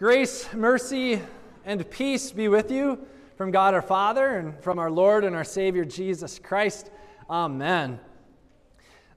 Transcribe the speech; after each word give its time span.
Grace, 0.00 0.50
mercy, 0.54 1.20
and 1.66 1.90
peace 1.90 2.32
be 2.32 2.48
with 2.48 2.70
you 2.70 3.06
from 3.36 3.50
God 3.50 3.74
our 3.74 3.82
Father 3.82 4.38
and 4.38 4.58
from 4.62 4.78
our 4.78 4.90
Lord 4.90 5.24
and 5.24 5.36
our 5.36 5.44
Savior 5.44 5.84
Jesus 5.84 6.38
Christ. 6.38 6.90
Amen. 7.28 8.00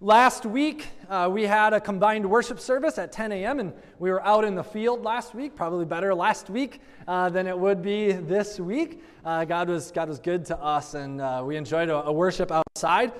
Last 0.01 0.45
week, 0.45 0.89
uh, 1.09 1.29
we 1.31 1.43
had 1.43 1.71
a 1.71 1.79
combined 1.79 2.29
worship 2.29 2.59
service 2.59 2.97
at 2.97 3.13
10 3.13 3.31
a.m., 3.31 3.61
and 3.61 3.71
we 3.97 4.11
were 4.11 4.21
out 4.25 4.43
in 4.43 4.55
the 4.55 4.63
field 4.65 5.05
last 5.05 5.33
week. 5.33 5.55
Probably 5.55 5.85
better 5.85 6.13
last 6.13 6.49
week 6.49 6.81
uh, 7.07 7.29
than 7.29 7.47
it 7.47 7.57
would 7.57 7.81
be 7.81 8.11
this 8.11 8.59
week. 8.59 9.01
Uh, 9.23 9.45
God, 9.45 9.69
was, 9.69 9.89
God 9.89 10.09
was 10.09 10.19
good 10.19 10.43
to 10.47 10.59
us, 10.59 10.95
and 10.95 11.21
uh, 11.21 11.43
we 11.45 11.55
enjoyed 11.55 11.87
a, 11.87 12.07
a 12.07 12.11
worship 12.11 12.51
outside. 12.51 13.13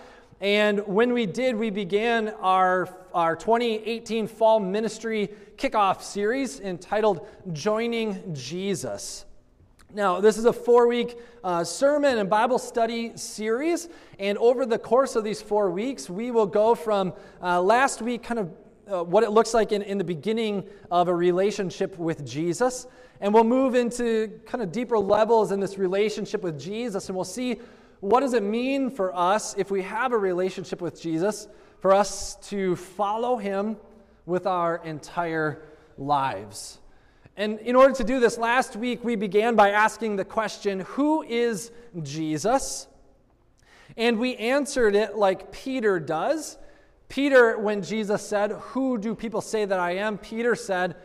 And 0.44 0.86
when 0.86 1.14
we 1.14 1.25
did, 1.25 1.55
we 1.55 1.70
began 1.70 2.28
our, 2.41 2.93
our 3.14 3.34
2018 3.34 4.28
fall 4.28 4.60
ministry 4.60 5.30
kickoff 5.55 6.02
series 6.02 6.60
entitled 6.60 7.25
Joining 7.54 8.36
Jesus. 8.36 9.24
Now, 9.93 10.19
this 10.19 10.38
is 10.38 10.43
a 10.43 10.52
four 10.52 10.89
week 10.89 11.18
uh, 11.46 11.64
sermon 11.64 12.18
and 12.18 12.29
Bible 12.29 12.60
study 12.60 13.16
series. 13.16 13.88
And 14.19 14.38
over 14.38 14.66
the 14.66 14.78
course 14.78 15.16
of 15.16 15.24
these 15.24 15.42
four 15.42 15.71
weeks, 15.71 16.10
we 16.10 16.29
will 16.29 16.46
go 16.46 16.75
from 16.75 17.14
uh, 17.41 17.61
last 17.61 18.02
week, 18.02 18.24
kind 18.24 18.41
of 18.41 18.54
uh, 18.91 19.02
what 19.02 19.24
it 19.24 19.30
looks 19.30 19.54
like 19.54 19.71
in, 19.71 19.82
in 19.82 19.97
the 19.97 20.04
beginning 20.04 20.66
of 20.91 21.07
a 21.07 21.16
relationship 21.16 21.97
with 21.97 22.25
Jesus. 22.25 22.86
And 23.21 23.33
we'll 23.33 23.46
move 23.46 23.75
into 23.75 24.41
kind 24.46 24.61
of 24.61 24.74
deeper 24.74 25.00
levels 25.00 25.54
in 25.54 25.61
this 25.61 25.78
relationship 25.78 26.41
with 26.41 26.60
Jesus. 26.60 27.07
And 27.07 27.16
we'll 27.16 27.24
see 27.24 27.61
what 28.04 28.20
does 28.20 28.34
it 28.34 28.43
mean 28.43 28.89
for 28.89 29.16
us 29.16 29.56
if 29.57 29.71
we 29.71 29.82
have 29.84 30.11
a 30.11 30.18
relationship 30.18 30.82
with 30.82 31.02
Jesus, 31.02 31.48
for 31.80 31.94
us 31.94 32.36
to 32.50 32.75
follow 32.75 33.38
him 33.38 33.78
with 34.25 34.45
our 34.45 34.84
entire 34.84 35.64
lives? 35.98 36.80
And 37.38 37.59
in 37.59 37.78
order 37.78 37.94
to 37.95 38.03
do 38.03 38.20
this, 38.20 38.38
last 38.38 38.75
week 38.75 39.06
we 39.06 39.16
began 39.16 39.55
by 39.55 39.72
asking 39.72 40.17
the 40.17 40.25
question 40.25 40.81
Who 40.81 41.23
is 41.23 41.72
Jesus? 42.02 42.88
And 43.95 44.20
we 44.20 44.36
answered 44.36 44.95
it 44.95 45.16
like 45.16 45.53
Peter 45.53 45.97
does. 45.97 46.58
Peter, 47.08 47.58
when 47.58 47.81
Jesus 47.81 48.22
said, 48.27 48.52
Who 48.52 48.97
do 48.97 49.16
people 49.16 49.39
say 49.39 49.64
that 49.64 49.80
I 49.80 49.92
am? 49.95 50.17
Peter 50.17 50.55
said, 50.55 50.97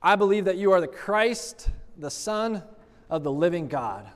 I 0.00 0.14
believe 0.14 0.44
that 0.44 0.56
you 0.56 0.70
are 0.70 0.80
the 0.80 0.86
Christ, 0.86 1.68
the 1.96 2.10
Son 2.10 2.62
of 3.10 3.24
the 3.24 3.32
living 3.32 3.66
God. 3.66 4.08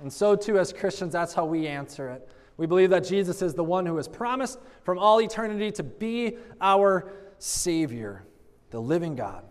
And 0.00 0.12
so, 0.12 0.36
too, 0.36 0.58
as 0.58 0.72
Christians, 0.72 1.12
that's 1.12 1.34
how 1.34 1.44
we 1.44 1.66
answer 1.66 2.08
it. 2.10 2.28
We 2.56 2.66
believe 2.66 2.90
that 2.90 3.06
Jesus 3.06 3.42
is 3.42 3.54
the 3.54 3.64
one 3.64 3.86
who 3.86 3.96
has 3.96 4.08
promised 4.08 4.58
from 4.82 4.98
all 4.98 5.20
eternity 5.20 5.70
to 5.72 5.82
be 5.82 6.36
our 6.60 7.12
Savior, 7.38 8.24
the 8.70 8.80
living 8.80 9.14
God. 9.14 9.44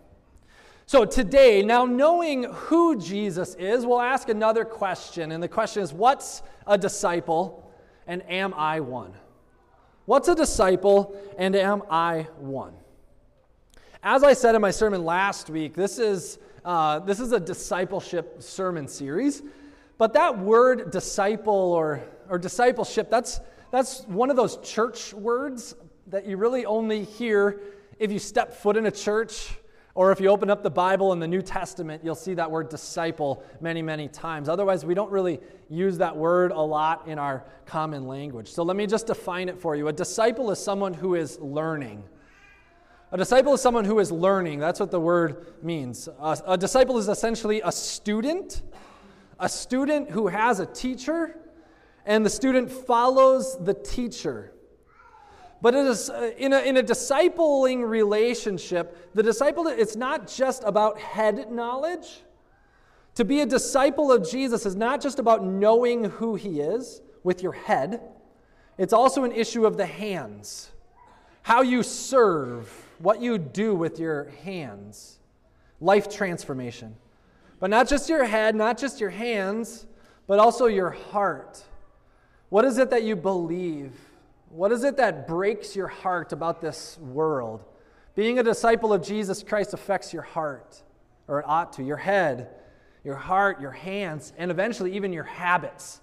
So, 0.86 1.04
today, 1.04 1.64
now 1.64 1.86
knowing 1.86 2.44
who 2.44 2.98
Jesus 2.98 3.56
is, 3.56 3.86
we'll 3.86 4.02
ask 4.02 4.30
another 4.30 4.64
question. 4.64 5.32
And 5.32 5.44
the 5.44 5.48
question 5.48 5.84
is 5.84 5.94
What's 5.94 6.42
a 6.66 6.78
disciple, 6.78 7.70
and 8.08 8.24
am 8.30 8.54
I 8.54 8.80
one? 8.80 9.14
What's 10.06 10.30
a 10.30 10.36
disciple, 10.36 11.20
and 11.38 11.56
am 11.56 11.84
I 11.90 12.28
one? 12.38 12.74
As 14.02 14.24
I 14.24 14.32
said 14.32 14.56
in 14.56 14.62
my 14.62 14.72
sermon 14.72 15.04
last 15.04 15.50
week, 15.50 15.74
this 15.74 16.00
is, 16.00 16.40
uh, 16.64 17.00
this 17.00 17.20
is 17.20 17.34
a 17.34 17.40
discipleship 17.40 18.42
sermon 18.42 18.88
series. 18.88 19.44
But 19.98 20.14
that 20.14 20.38
word 20.38 20.92
disciple 20.92 21.54
or, 21.54 22.04
or 22.30 22.38
discipleship, 22.38 23.10
that's, 23.10 23.40
that's 23.72 24.02
one 24.04 24.30
of 24.30 24.36
those 24.36 24.58
church 24.58 25.14
words 25.14 25.76
that 26.08 26.26
you 26.26 26.38
really 26.38 26.66
only 26.66 27.04
hear 27.04 27.60
if 28.00 28.12
you 28.12 28.20
step 28.20 28.54
foot 28.54 28.78
in 28.78 28.86
a 28.86 28.92
church 28.92 29.58
or 29.96 30.12
if 30.12 30.22
you 30.22 30.28
open 30.28 30.52
up 30.52 30.62
the 30.62 30.70
Bible 30.70 31.12
in 31.14 31.20
the 31.20 31.28
New 31.28 31.42
Testament, 31.42 32.04
you'll 32.06 32.14
see 32.14 32.36
that 32.36 32.52
word 32.52 32.70
disciple 32.70 33.44
many, 33.60 33.82
many 33.82 34.08
times. 34.08 34.48
Otherwise, 34.48 34.86
we 34.86 34.94
don't 34.94 35.12
really 35.12 35.40
use 35.70 35.98
that 35.98 36.16
word 36.16 36.52
a 36.52 36.62
lot 36.62 37.08
in 37.08 37.18
our 37.18 37.44
common 37.66 38.06
language. 38.06 38.48
So 38.48 38.62
let 38.62 38.78
me 38.78 38.86
just 38.86 39.08
define 39.08 39.50
it 39.50 39.60
for 39.60 39.76
you. 39.76 39.88
A 39.88 39.94
disciple 39.94 40.52
is 40.52 40.60
someone 40.60 40.94
who 40.94 41.16
is 41.16 41.40
learning. 41.40 42.04
A 43.12 43.18
disciple 43.18 43.56
is 43.56 43.62
someone 43.62 43.86
who 43.86 43.98
is 43.98 44.12
learning. 44.12 44.60
That's 44.60 44.80
what 44.80 44.92
the 44.92 45.00
word 45.00 45.56
means. 45.64 46.08
A, 46.20 46.38
a 46.46 46.58
disciple 46.58 47.00
is 47.00 47.08
essentially 47.08 47.62
a 47.66 47.72
student 47.72 48.62
a 49.40 49.50
student 49.50 50.10
who 50.10 50.28
has 50.28 50.60
a 50.60 50.66
teacher, 50.66 51.38
and 52.06 52.26
the 52.26 52.30
student 52.30 52.72
follows 52.72 53.58
the 53.64 53.74
teacher. 53.74 54.54
But 55.62 55.74
it 55.74 55.86
is, 55.86 56.10
uh, 56.10 56.32
in, 56.38 56.54
a, 56.54 56.60
in 56.60 56.78
a 56.78 56.84
discipling 56.84 57.88
relationship, 57.88 59.14
the 59.16 59.24
disciple, 59.24 59.68
it's 59.68 59.96
not 59.96 60.28
just 60.28 60.64
about 60.64 61.00
head 61.00 61.52
knowledge. 61.52 62.22
To 63.16 63.26
be 63.26 63.42
a 63.42 63.46
disciple 63.46 64.12
of 64.12 64.30
Jesus 64.30 64.66
is 64.66 64.76
not 64.76 65.02
just 65.02 65.18
about 65.18 65.44
knowing 65.44 66.04
who 66.06 66.36
he 66.36 66.60
is 66.60 67.02
with 67.24 67.42
your 67.42 67.54
head, 67.54 68.02
it's 68.78 68.94
also 68.94 69.24
an 69.24 69.32
issue 69.32 69.66
of 69.66 69.76
the 69.76 69.88
hands. 69.88 70.70
How 71.42 71.64
you 71.64 71.82
serve, 71.82 72.70
what 73.00 73.22
you 73.22 73.40
do 73.40 73.74
with 73.74 74.00
your 74.00 74.26
hands, 74.44 75.18
life 75.82 76.10
transformation. 76.10 76.96
But 77.60 77.70
not 77.70 77.88
just 77.88 78.10
your 78.10 78.26
head, 78.26 78.56
not 78.56 78.78
just 78.78 79.00
your 79.00 79.10
hands, 79.10 79.88
but 80.28 80.40
also 80.40 80.68
your 80.68 80.92
heart. 80.92 81.64
What 82.50 82.66
is 82.66 82.78
it 82.78 82.90
that 82.92 83.04
you 83.04 83.16
believe? 83.16 83.94
What 84.50 84.72
is 84.72 84.84
it 84.84 84.98
that 84.98 85.28
breaks 85.28 85.76
your 85.76 85.88
heart 85.88 86.32
about 86.32 86.62
this 86.62 86.98
world? 87.00 87.64
Being 88.16 88.40
a 88.40 88.44
disciple 88.44 88.94
of 88.94 89.04
Jesus 89.04 89.44
Christ 89.44 89.74
affects 89.74 90.14
your 90.14 90.22
heart, 90.22 90.82
or 91.28 91.40
it 91.40 91.46
ought 91.48 91.74
to, 91.74 91.84
your 91.84 91.98
head, 91.98 92.50
your 93.04 93.16
heart, 93.16 93.62
your 93.62 93.72
hands, 93.72 94.34
and 94.38 94.52
eventually 94.52 94.96
even 94.96 95.14
your 95.14 95.24
habits. 95.24 96.02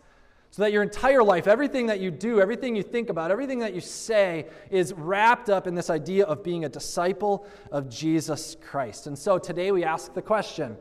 So 0.50 0.62
that 0.62 0.72
your 0.72 0.84
entire 0.84 1.24
life, 1.24 1.48
everything 1.48 1.86
that 1.86 1.98
you 1.98 2.12
do, 2.12 2.40
everything 2.40 2.76
you 2.76 2.84
think 2.84 3.10
about, 3.10 3.32
everything 3.32 3.58
that 3.58 3.74
you 3.74 3.80
say 3.80 4.46
is 4.70 4.92
wrapped 4.92 5.50
up 5.50 5.66
in 5.66 5.74
this 5.74 5.90
idea 5.90 6.26
of 6.26 6.44
being 6.44 6.64
a 6.64 6.68
disciple 6.68 7.46
of 7.72 7.88
Jesus 7.88 8.56
Christ. 8.60 9.08
And 9.08 9.18
so 9.18 9.36
today 9.38 9.72
we 9.72 9.82
ask 9.82 10.14
the 10.14 10.22
question 10.22 10.76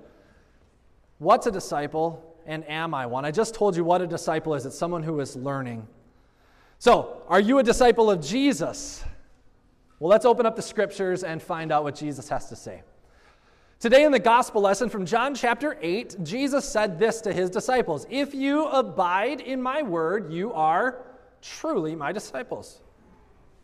What's 1.23 1.47
a 1.47 1.51
disciple 1.51 2.21
and 2.45 2.67
am 2.69 2.93
I 2.93 3.05
one? 3.05 3.23
I 3.23 3.31
just 3.31 3.55
told 3.55 3.77
you 3.77 3.85
what 3.85 4.01
a 4.01 4.07
disciple 4.07 4.55
is 4.55 4.65
it's 4.65 4.77
someone 4.77 5.03
who 5.03 5.21
is 5.21 5.37
learning. 5.37 5.87
So, 6.79 7.21
are 7.29 7.39
you 7.39 7.59
a 7.59 7.63
disciple 7.63 8.11
of 8.11 8.19
Jesus? 8.19 9.01
Well, 9.99 10.09
let's 10.09 10.25
open 10.25 10.45
up 10.45 10.57
the 10.57 10.61
scriptures 10.61 11.23
and 11.23 11.41
find 11.41 11.71
out 11.71 11.85
what 11.85 11.95
Jesus 11.95 12.27
has 12.27 12.49
to 12.49 12.57
say. 12.57 12.83
Today, 13.79 14.03
in 14.03 14.11
the 14.11 14.19
gospel 14.19 14.61
lesson 14.61 14.89
from 14.89 15.05
John 15.05 15.33
chapter 15.33 15.77
8, 15.81 16.17
Jesus 16.23 16.67
said 16.67 16.99
this 16.99 17.21
to 17.21 17.31
his 17.31 17.49
disciples 17.49 18.05
If 18.09 18.33
you 18.33 18.65
abide 18.65 19.39
in 19.39 19.61
my 19.61 19.81
word, 19.81 20.29
you 20.29 20.51
are 20.51 21.05
truly 21.41 21.95
my 21.95 22.11
disciples. 22.11 22.81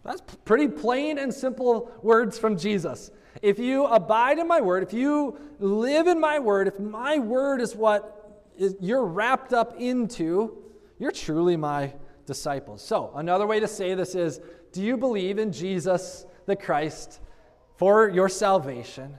That's 0.04 0.22
pretty 0.46 0.68
plain 0.68 1.18
and 1.18 1.34
simple 1.34 1.92
words 2.02 2.40
from 2.40 2.58
Jesus. 2.58 3.12
If 3.42 3.60
you 3.60 3.86
abide 3.86 4.40
in 4.40 4.48
my 4.48 4.62
word, 4.62 4.84
if 4.84 4.94
you 4.94 5.38
live 5.60 6.08
in 6.08 6.20
my 6.20 6.40
word, 6.40 6.68
if 6.68 6.80
my 6.80 7.20
word 7.20 7.62
is 7.62 7.76
what 7.76 8.50
is, 8.58 8.76
you're 8.80 9.06
wrapped 9.06 9.54
up 9.54 9.80
into, 9.80 10.58
you're 10.98 11.12
truly 11.12 11.56
my 11.56 11.94
disciples. 12.26 12.82
So, 12.82 13.12
another 13.16 13.48
way 13.48 13.60
to 13.60 13.68
say 13.68 13.94
this 13.94 14.16
is 14.16 14.40
do 14.72 14.82
you 14.82 14.98
believe 14.98 15.38
in 15.40 15.52
Jesus 15.52 16.26
the 16.46 16.56
Christ 16.56 17.20
for 17.78 18.10
your 18.10 18.30
salvation? 18.30 19.18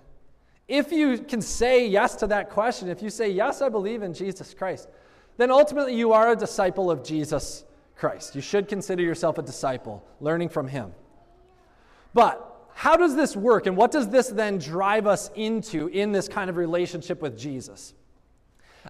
If 0.69 0.93
you 0.93 1.19
can 1.19 1.43
say 1.43 1.87
yes 1.89 2.15
to 2.17 2.29
that 2.29 2.51
question, 2.51 2.89
if 2.89 3.03
you 3.03 3.11
say, 3.11 3.29
Yes, 3.29 3.61
I 3.61 3.69
believe 3.69 4.03
in 4.03 4.15
Jesus 4.15 4.55
Christ, 4.55 4.89
then 5.37 5.51
ultimately 5.51 5.97
you 5.97 6.13
are 6.13 6.31
a 6.31 6.37
disciple 6.37 6.91
of 6.91 7.03
Jesus 7.03 7.65
Christ. 8.01 8.35
You 8.35 8.41
should 8.41 8.67
consider 8.67 9.03
yourself 9.03 9.37
a 9.37 9.43
disciple, 9.43 10.03
learning 10.21 10.49
from 10.49 10.67
him. 10.69 10.93
But 12.15 12.47
how 12.75 12.97
does 12.97 13.15
this 13.15 13.37
work, 13.37 13.67
and 13.67 13.77
what 13.77 13.91
does 13.91 14.09
this 14.09 14.29
then 14.29 14.57
drive 14.59 15.07
us 15.07 15.31
into 15.35 15.89
in 15.89 16.11
this 16.11 16.27
kind 16.27 16.49
of 16.49 16.57
relationship 16.57 17.21
with 17.21 17.39
Jesus? 17.39 17.93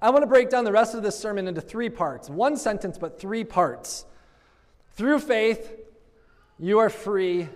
I 0.00 0.10
want 0.10 0.22
to 0.22 0.28
break 0.28 0.48
down 0.48 0.64
the 0.64 0.72
rest 0.72 0.94
of 0.94 1.02
this 1.02 1.18
sermon 1.18 1.48
into 1.48 1.60
three 1.60 1.90
parts. 1.90 2.30
One 2.30 2.56
sentence, 2.56 2.96
but 2.98 3.20
three 3.20 3.42
parts. 3.42 4.06
Through 4.92 5.18
faith, 5.18 5.72
you 6.60 6.78
are 6.78 6.88
free 6.88 7.48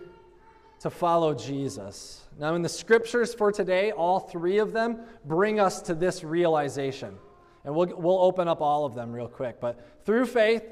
to 0.80 0.90
follow 0.90 1.34
Jesus. 1.34 2.22
Now, 2.38 2.56
in 2.56 2.62
the 2.62 2.68
scriptures 2.68 3.32
for 3.32 3.52
today, 3.52 3.92
all 3.92 4.18
three 4.18 4.58
of 4.58 4.72
them 4.72 5.02
bring 5.24 5.60
us 5.60 5.80
to 5.82 5.94
this 5.94 6.24
realization. 6.24 7.16
And 7.64 7.74
we'll, 7.74 7.94
we'll 7.96 8.20
open 8.20 8.48
up 8.48 8.60
all 8.60 8.84
of 8.84 8.94
them 8.94 9.12
real 9.12 9.28
quick. 9.28 9.60
But 9.60 10.04
through 10.04 10.26
faith, 10.26 10.64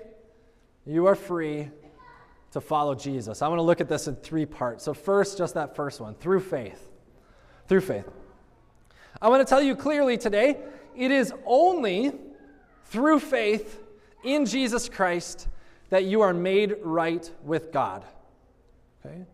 you 0.86 1.06
are 1.06 1.14
free 1.14 1.70
to 2.52 2.60
follow 2.60 2.94
Jesus. 2.94 3.42
I 3.42 3.48
want 3.48 3.58
to 3.58 3.62
look 3.62 3.80
at 3.80 3.88
this 3.88 4.08
in 4.08 4.16
three 4.16 4.46
parts. 4.46 4.84
So, 4.84 4.94
first, 4.94 5.38
just 5.38 5.54
that 5.54 5.74
first 5.74 6.00
one 6.00 6.14
through 6.14 6.40
faith. 6.40 6.90
Through 7.68 7.80
faith. 7.80 8.08
I 9.20 9.28
want 9.28 9.46
to 9.46 9.48
tell 9.48 9.62
you 9.62 9.76
clearly 9.76 10.18
today 10.18 10.58
it 10.96 11.10
is 11.10 11.32
only 11.46 12.12
through 12.86 13.20
faith 13.20 13.80
in 14.24 14.44
Jesus 14.44 14.88
Christ 14.88 15.48
that 15.90 16.04
you 16.04 16.20
are 16.20 16.34
made 16.34 16.74
right 16.82 17.30
with 17.44 17.72
God. 17.72 18.04
Okay? 19.04 19.24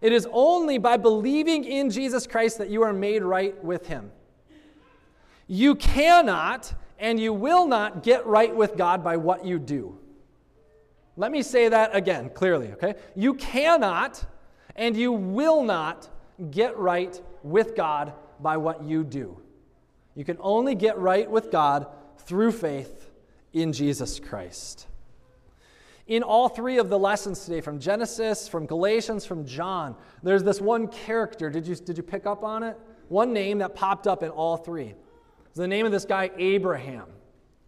It 0.00 0.12
is 0.12 0.26
only 0.32 0.78
by 0.78 0.96
believing 0.96 1.64
in 1.64 1.90
Jesus 1.90 2.26
Christ 2.26 2.58
that 2.58 2.70
you 2.70 2.82
are 2.82 2.92
made 2.92 3.22
right 3.22 3.62
with 3.62 3.86
Him. 3.86 4.10
You 5.46 5.74
cannot 5.74 6.72
and 6.98 7.18
you 7.18 7.32
will 7.32 7.66
not 7.66 8.02
get 8.02 8.26
right 8.26 8.54
with 8.54 8.76
God 8.76 9.02
by 9.02 9.16
what 9.16 9.44
you 9.44 9.58
do. 9.58 9.98
Let 11.16 11.32
me 11.32 11.42
say 11.42 11.68
that 11.68 11.94
again 11.94 12.30
clearly, 12.30 12.72
okay? 12.72 12.94
You 13.14 13.34
cannot 13.34 14.24
and 14.76 14.96
you 14.96 15.12
will 15.12 15.62
not 15.62 16.08
get 16.50 16.76
right 16.78 17.20
with 17.42 17.76
God 17.76 18.12
by 18.40 18.56
what 18.56 18.82
you 18.82 19.04
do. 19.04 19.40
You 20.14 20.24
can 20.24 20.38
only 20.40 20.74
get 20.74 20.98
right 20.98 21.30
with 21.30 21.50
God 21.50 21.86
through 22.18 22.52
faith 22.52 23.10
in 23.52 23.72
Jesus 23.72 24.20
Christ. 24.20 24.86
In 26.06 26.22
all 26.22 26.48
three 26.48 26.78
of 26.78 26.88
the 26.88 26.98
lessons 26.98 27.44
today, 27.44 27.60
from 27.60 27.78
Genesis, 27.78 28.48
from 28.48 28.66
Galatians, 28.66 29.24
from 29.24 29.46
John, 29.46 29.94
there's 30.22 30.42
this 30.42 30.60
one 30.60 30.88
character. 30.88 31.50
Did 31.50 31.66
you, 31.66 31.76
did 31.76 31.96
you 31.96 32.02
pick 32.02 32.26
up 32.26 32.42
on 32.42 32.62
it? 32.62 32.76
One 33.08 33.32
name 33.32 33.58
that 33.58 33.74
popped 33.74 34.06
up 34.06 34.22
in 34.22 34.30
all 34.30 34.56
three. 34.56 34.94
It's 35.46 35.56
the 35.56 35.68
name 35.68 35.86
of 35.86 35.92
this 35.92 36.04
guy, 36.04 36.30
Abraham. 36.36 37.06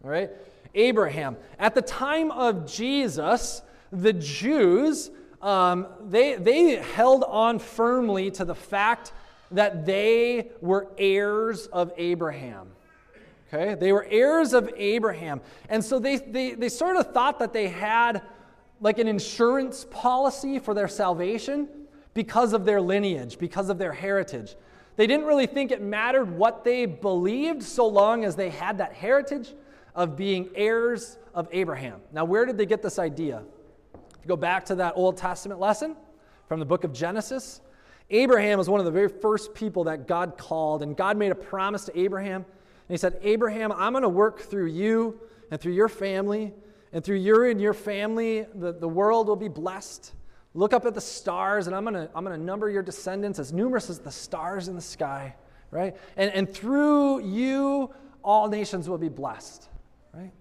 All 0.05 0.11
right? 0.11 0.31
Abraham. 0.75 1.37
At 1.59 1.75
the 1.75 1.83
time 1.83 2.31
of 2.31 2.67
Jesus, 2.71 3.63
the 3.91 4.13
Jews, 4.13 5.11
um, 5.41 5.87
they, 6.09 6.37
they 6.37 6.77
held 6.77 7.25
on 7.25 7.59
firmly 7.59 8.31
to 8.33 8.45
the 8.45 8.55
fact 8.55 9.13
that 9.51 9.85
they 9.85 10.51
were 10.61 10.89
heirs 10.97 11.67
of 11.67 11.93
Abraham. 11.97 12.69
Okay? 13.53 13.75
They 13.75 13.93
were 13.93 14.07
heirs 14.09 14.55
of 14.55 14.71
Abraham. 14.77 15.41
And 15.69 15.85
so 15.85 15.99
they, 15.99 16.17
they, 16.17 16.53
they 16.53 16.69
sort 16.69 16.97
of 16.97 17.13
thought 17.13 17.39
that 17.41 17.53
they 17.53 17.69
had 17.69 18.23
like 18.81 18.99
an 18.99 19.07
insurance 19.07 19.87
policy 19.91 20.59
for 20.59 20.75
their 20.75 20.89
salvation 20.89 21.69
because 22.15 22.53
of 22.53 22.65
their 22.65 22.81
lineage, 22.81 23.39
because 23.39 23.69
of 23.69 23.79
their 23.79 23.93
heritage. 23.93 24.57
They 24.97 25.07
didn't 25.07 25.27
really 25.27 25.47
think 25.47 25.71
it 25.71 25.81
mattered 25.81 26.31
what 26.31 26.65
they 26.65 26.87
believed 26.87 27.63
so 27.63 27.87
long 27.87 28.25
as 28.25 28.37
they 28.37 28.51
had 28.51 28.79
that 28.79 28.93
heritage 28.93 29.55
of 29.94 30.17
being 30.17 30.50
heirs 30.55 31.19
of 31.35 31.49
Abraham. 31.53 32.00
Now, 32.12 32.25
where 32.25 32.47
did 32.47 32.56
they 32.56 32.67
get 32.67 32.83
this 32.83 32.99
idea? 32.99 33.43
If 33.94 34.21
you 34.23 34.29
go 34.29 34.37
back 34.37 34.65
to 34.67 34.75
that 34.77 34.94
Old 34.97 35.17
Testament 35.17 35.61
lesson 35.61 35.97
from 36.49 36.61
the 36.61 36.67
book 36.67 36.85
of 36.85 36.93
Genesis, 36.93 37.61
Abraham 38.11 38.59
was 38.59 38.69
one 38.69 38.81
of 38.81 38.87
the 38.87 38.93
very 38.93 39.09
first 39.09 39.55
people 39.55 39.85
that 39.85 40.06
God 40.06 40.37
called, 40.37 40.83
and 40.83 40.97
God 40.97 41.17
made 41.17 41.33
a 41.33 41.35
promise 41.35 41.87
to 41.87 41.99
Abraham. 41.99 42.44
And 42.44 42.91
he 42.91 42.97
said, 42.97 43.19
Abraham, 43.23 43.73
I'm 43.73 43.93
going 43.93 44.03
to 44.03 44.09
work 44.09 44.41
through 44.41 44.67
you 44.67 45.21
and 45.50 45.61
through 45.61 45.73
your 45.73 45.89
family, 45.89 46.53
and 46.93 47.03
through 47.03 47.17
you 47.17 47.44
and 47.44 47.61
your 47.61 47.73
family, 47.73 48.47
the, 48.55 48.73
the 48.73 48.89
world 48.89 49.29
will 49.29 49.37
be 49.37 49.49
blessed. 49.49 50.12
Look 50.55 50.75
up 50.75 50.85
at 50.85 50.94
the 50.94 51.00
stars, 51.00 51.67
and 51.67 51.75
I'm 51.75 51.85
going 51.85 51.94
to 51.94 52.11
I'm 52.15 52.25
going 52.25 52.39
to 52.39 52.44
number 52.44 52.69
your 52.69 52.83
descendants 52.83 53.39
as 53.39 53.53
numerous 53.53 53.89
as 53.89 53.99
the 53.99 54.11
stars 54.11 54.69
in 54.69 54.77
the 54.77 54.83
sky, 54.83 55.35
right? 55.71 55.97
And, 56.17 56.31
and 56.33 56.53
through 56.53 57.25
you, 57.25 57.94
all 58.23 58.49
nations 58.49 58.89
will 58.89 58.99
be 58.99 59.09
blessed, 59.09 59.69
right? 60.12 60.32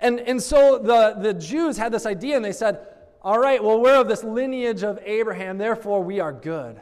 And, 0.00 0.20
and 0.20 0.42
so 0.42 0.78
the, 0.78 1.14
the 1.20 1.34
Jews 1.34 1.76
had 1.76 1.92
this 1.92 2.06
idea, 2.06 2.36
and 2.36 2.44
they 2.44 2.52
said, 2.52 2.86
All 3.22 3.38
right, 3.38 3.62
well, 3.62 3.80
we're 3.80 4.00
of 4.00 4.08
this 4.08 4.24
lineage 4.24 4.82
of 4.82 4.98
Abraham, 5.04 5.58
therefore 5.58 6.02
we 6.02 6.20
are 6.20 6.32
good. 6.32 6.80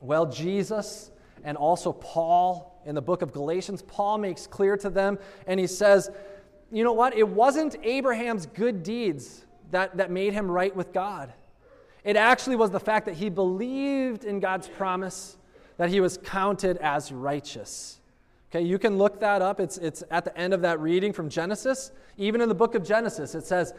Well, 0.00 0.26
Jesus 0.26 1.10
and 1.44 1.56
also 1.56 1.92
Paul 1.92 2.80
in 2.84 2.94
the 2.94 3.02
book 3.02 3.22
of 3.22 3.32
Galatians, 3.32 3.82
Paul 3.82 4.18
makes 4.18 4.46
clear 4.46 4.76
to 4.78 4.90
them, 4.90 5.18
and 5.46 5.60
he 5.60 5.66
says, 5.66 6.10
You 6.72 6.84
know 6.84 6.92
what? 6.92 7.16
It 7.16 7.28
wasn't 7.28 7.76
Abraham's 7.82 8.46
good 8.46 8.82
deeds 8.82 9.44
that, 9.70 9.96
that 9.98 10.10
made 10.10 10.32
him 10.32 10.50
right 10.50 10.74
with 10.74 10.92
God. 10.92 11.32
It 12.04 12.16
actually 12.16 12.56
was 12.56 12.70
the 12.70 12.80
fact 12.80 13.06
that 13.06 13.16
he 13.16 13.28
believed 13.28 14.24
in 14.24 14.40
God's 14.40 14.68
promise 14.68 15.36
that 15.76 15.90
he 15.90 16.00
was 16.00 16.18
counted 16.18 16.78
as 16.78 17.12
righteous. 17.12 17.99
Okay, 18.50 18.64
you 18.64 18.78
can 18.78 18.98
look 18.98 19.20
that 19.20 19.42
up. 19.42 19.60
It's, 19.60 19.78
it's 19.78 20.02
at 20.10 20.24
the 20.24 20.36
end 20.36 20.52
of 20.52 20.62
that 20.62 20.80
reading 20.80 21.12
from 21.12 21.28
Genesis. 21.28 21.92
Even 22.18 22.40
in 22.40 22.48
the 22.48 22.54
book 22.54 22.74
of 22.74 22.82
Genesis, 22.82 23.34
it 23.34 23.44
says, 23.44 23.74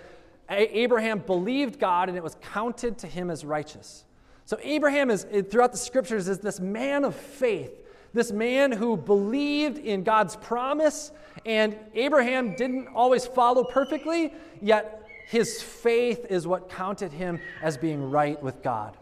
Abraham 0.50 1.20
believed 1.20 1.80
God 1.80 2.08
and 2.08 2.18
it 2.18 2.24
was 2.24 2.36
counted 2.42 2.98
to 3.00 3.08
him 3.08 3.30
as 3.30 3.44
righteous. 3.44 4.06
So 4.46 4.58
Abraham 4.62 5.10
is, 5.10 5.26
throughout 5.50 5.72
the 5.72 5.78
scriptures, 5.78 6.28
is 6.28 6.40
this 6.40 6.60
man 6.60 7.04
of 7.04 7.16
faith, 7.16 7.72
this 8.14 8.32
man 8.32 8.72
who 8.72 8.98
believed 8.98 9.78
in 9.78 10.04
God's 10.04 10.36
promise. 10.38 11.12
And 11.46 11.78
Abraham 11.94 12.56
didn't 12.56 12.88
always 12.94 13.26
follow 13.26 13.64
perfectly, 13.64 14.34
yet 14.62 15.04
his 15.28 15.62
faith 15.62 16.26
is 16.30 16.48
what 16.48 16.70
counted 16.70 17.12
him 17.12 17.40
as 17.62 17.78
being 17.78 18.10
right 18.10 18.42
with 18.42 18.62
God. 18.62 18.98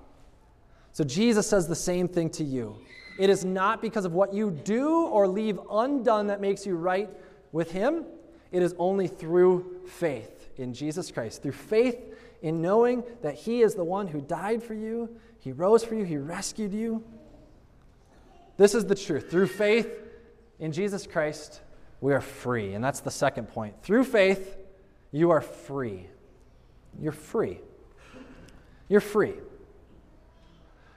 So 0.93 1.03
Jesus 1.03 1.47
says 1.47 1.67
the 1.67 1.75
same 1.75 2.07
thing 2.07 2.29
to 2.31 2.43
you. 2.43 2.75
It 3.19 3.29
is 3.29 3.43
not 3.43 3.81
because 3.81 4.05
of 4.05 4.13
what 4.13 4.33
you 4.33 4.49
do 4.49 5.05
or 5.07 5.27
leave 5.27 5.59
undone 5.69 6.27
that 6.27 6.39
makes 6.39 6.65
you 6.65 6.77
right 6.77 7.09
with 7.51 7.69
him. 7.69 8.05
It 8.49 8.63
is 8.63 8.73
only 8.79 9.07
through 9.07 9.81
faith 9.87 10.49
in 10.55 10.73
Jesus 10.73 11.11
Christ, 11.11 11.43
through 11.43 11.51
faith 11.51 11.99
in 12.41 12.61
knowing 12.61 13.03
that 13.21 13.35
he 13.35 13.61
is 13.61 13.75
the 13.75 13.83
one 13.83 14.07
who 14.07 14.21
died 14.21 14.63
for 14.63 14.73
you, 14.73 15.09
he 15.39 15.51
rose 15.51 15.83
for 15.83 15.95
you, 15.95 16.05
he 16.05 16.15
rescued 16.15 16.73
you. 16.73 17.03
This 18.55 18.73
is 18.73 18.85
the 18.85 18.95
truth. 18.95 19.29
Through 19.29 19.47
faith 19.47 19.89
in 20.57 20.71
Jesus 20.71 21.05
Christ, 21.05 21.59
we 21.99 22.13
are 22.13 22.21
free. 22.21 22.73
And 22.73 22.81
that's 22.81 23.01
the 23.01 23.11
second 23.11 23.49
point. 23.49 23.83
Through 23.83 24.05
faith, 24.05 24.57
you 25.11 25.31
are 25.31 25.41
free. 25.41 26.07
You're 26.97 27.11
free. 27.11 27.59
You're 28.87 29.01
free. 29.01 29.33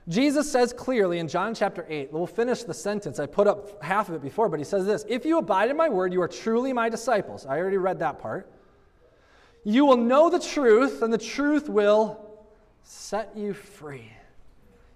Jesus 0.09 0.51
says 0.51 0.73
clearly 0.73 1.19
in 1.19 1.29
John 1.29 1.55
chapter 1.55 1.87
8, 1.89 2.13
we'll 2.13 2.27
finish 2.27 2.65
the 2.65 2.75
sentence. 2.75 3.21
I 3.21 3.27
put 3.27 3.47
up 3.47 3.83
half 3.83 4.09
of 4.09 4.17
it 4.17 4.23
before, 4.23 4.49
but 4.49 4.59
he 4.59 4.65
says 4.65 4.85
this 4.85 5.05
If 5.09 5.25
you 5.25 5.39
abide 5.39 5.71
in 5.71 5.77
my 5.77 5.89
word, 5.89 6.13
you 6.13 6.21
are 6.23 6.29
truly 6.29 6.73
my 6.73 6.89
disciples. 6.89 7.47
I 7.47 7.59
already 7.59 7.77
read 7.77 8.01
that 8.01 8.19
part. 8.19 8.51
You 9.65 9.87
will 9.87 9.97
know 9.97 10.29
the 10.29 10.41
truth, 10.41 11.03
and 11.03 11.13
the 11.13 11.19
truth 11.19 11.69
will 11.69 12.21
set 12.83 13.37
you 13.37 13.55
free. 13.55 14.11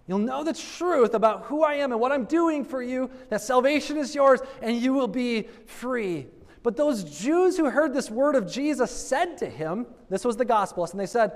You'll 0.09 0.19
know 0.19 0.43
the 0.43 0.53
truth 0.53 1.15
about 1.15 1.45
who 1.45 1.63
I 1.63 1.75
am 1.75 1.93
and 1.93 2.01
what 2.01 2.13
I'm 2.13 2.25
doing 2.25 2.65
for 2.65 2.83
you, 2.83 3.11
that 3.29 3.41
salvation 3.41 3.97
is 3.97 4.15
yours, 4.15 4.41
and 4.61 4.77
you 4.77 4.93
will 4.93 5.09
be 5.09 5.49
free. 5.67 6.27
But 6.65 6.77
those 6.77 7.05
Jews 7.05 7.57
who 7.57 7.71
heard 7.71 7.95
this 7.95 8.11
word 8.11 8.35
of 8.35 8.51
Jesus 8.51 8.91
said 8.91 9.39
to 9.39 9.49
him, 9.49 9.87
this 10.09 10.25
was 10.25 10.37
the 10.37 10.45
gospel, 10.45 10.85
and 10.85 10.99
they 10.99 11.07
said, 11.07 11.33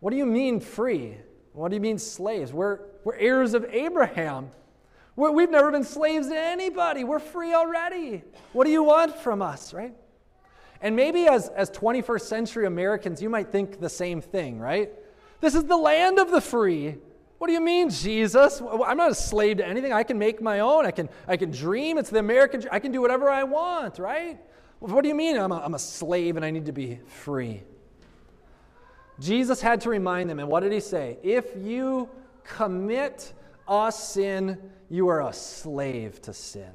What 0.00 0.10
do 0.10 0.16
you 0.16 0.26
mean 0.26 0.58
free? 0.58 1.16
What 1.60 1.68
do 1.68 1.74
you 1.74 1.82
mean 1.82 1.98
slaves? 1.98 2.54
We're, 2.54 2.78
we're 3.04 3.16
heirs 3.16 3.52
of 3.52 3.66
Abraham. 3.70 4.50
We're, 5.14 5.30
we've 5.30 5.50
never 5.50 5.70
been 5.70 5.84
slaves 5.84 6.28
to 6.28 6.38
anybody. 6.38 7.04
We're 7.04 7.18
free 7.18 7.52
already. 7.52 8.22
What 8.54 8.64
do 8.64 8.70
you 8.70 8.82
want 8.82 9.14
from 9.16 9.42
us, 9.42 9.74
right? 9.74 9.94
And 10.80 10.96
maybe 10.96 11.26
as, 11.26 11.50
as 11.50 11.70
21st 11.70 12.22
century 12.22 12.64
Americans, 12.64 13.20
you 13.20 13.28
might 13.28 13.52
think 13.52 13.78
the 13.78 13.90
same 13.90 14.22
thing, 14.22 14.58
right? 14.58 14.90
This 15.42 15.54
is 15.54 15.64
the 15.64 15.76
land 15.76 16.18
of 16.18 16.30
the 16.30 16.40
free. 16.40 16.96
What 17.36 17.48
do 17.48 17.52
you 17.52 17.60
mean, 17.60 17.90
Jesus? 17.90 18.62
I'm 18.62 18.96
not 18.96 19.10
a 19.10 19.14
slave 19.14 19.58
to 19.58 19.66
anything. 19.66 19.92
I 19.92 20.02
can 20.02 20.18
make 20.18 20.40
my 20.40 20.60
own. 20.60 20.86
I 20.86 20.90
can, 20.92 21.10
I 21.28 21.36
can 21.36 21.50
dream. 21.50 21.98
It's 21.98 22.08
the 22.08 22.20
American 22.20 22.64
I 22.72 22.78
can 22.78 22.90
do 22.90 23.02
whatever 23.02 23.28
I 23.28 23.44
want, 23.44 23.98
right? 23.98 24.38
What 24.78 25.02
do 25.02 25.08
you 25.08 25.14
mean 25.14 25.36
I'm 25.36 25.52
a, 25.52 25.58
I'm 25.58 25.74
a 25.74 25.78
slave 25.78 26.36
and 26.36 26.44
I 26.44 26.50
need 26.50 26.66
to 26.66 26.72
be 26.72 27.00
free? 27.06 27.64
Jesus 29.20 29.60
had 29.60 29.80
to 29.82 29.90
remind 29.90 30.28
them, 30.30 30.38
and 30.38 30.48
what 30.48 30.60
did 30.60 30.72
he 30.72 30.80
say? 30.80 31.18
If 31.22 31.46
you 31.56 32.08
commit 32.42 33.32
a 33.68 33.92
sin, 33.92 34.58
you 34.88 35.08
are 35.08 35.28
a 35.28 35.32
slave 35.32 36.20
to 36.22 36.32
sin. 36.32 36.72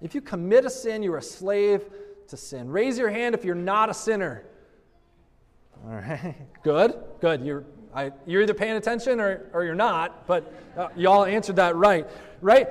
If 0.00 0.14
you 0.14 0.20
commit 0.20 0.64
a 0.64 0.70
sin, 0.70 1.02
you 1.02 1.14
are 1.14 1.18
a 1.18 1.22
slave 1.22 1.88
to 2.28 2.36
sin. 2.36 2.68
Raise 2.68 2.98
your 2.98 3.10
hand 3.10 3.34
if 3.34 3.44
you're 3.44 3.54
not 3.54 3.88
a 3.88 3.94
sinner. 3.94 4.44
All 5.84 5.92
right, 5.92 6.34
good, 6.62 6.94
good. 7.20 7.44
You're 7.44 7.64
I, 7.94 8.10
you're 8.26 8.42
either 8.42 8.54
paying 8.54 8.76
attention 8.76 9.20
or, 9.20 9.50
or 9.52 9.64
you're 9.64 9.74
not, 9.74 10.26
but 10.26 10.52
uh, 10.76 10.88
y'all 10.96 11.24
answered 11.24 11.56
that 11.56 11.76
right, 11.76 12.08
right? 12.40 12.68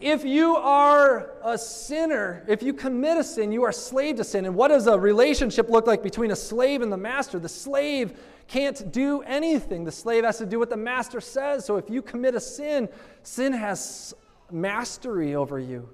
If 0.00 0.24
you 0.24 0.56
are 0.56 1.32
a 1.44 1.58
sinner, 1.58 2.42
if 2.48 2.62
you 2.62 2.72
commit 2.72 3.18
a 3.18 3.24
sin, 3.24 3.52
you 3.52 3.62
are 3.64 3.68
a 3.68 3.74
slave 3.74 4.16
to 4.16 4.24
sin. 4.24 4.46
And 4.46 4.54
what 4.54 4.68
does 4.68 4.86
a 4.86 4.98
relationship 4.98 5.68
look 5.68 5.86
like 5.86 6.02
between 6.02 6.30
a 6.30 6.36
slave 6.36 6.82
and 6.82 6.90
the 6.90 6.96
master? 6.96 7.38
The 7.38 7.48
slave 7.48 8.18
can't 8.52 8.92
do 8.92 9.22
anything. 9.22 9.84
The 9.84 9.92
slave 9.92 10.24
has 10.24 10.36
to 10.36 10.46
do 10.46 10.58
what 10.58 10.68
the 10.68 10.76
master 10.76 11.22
says. 11.22 11.64
So 11.64 11.78
if 11.78 11.88
you 11.88 12.02
commit 12.02 12.34
a 12.34 12.40
sin, 12.40 12.90
sin 13.22 13.54
has 13.54 14.12
mastery 14.50 15.34
over 15.34 15.58
you. 15.58 15.88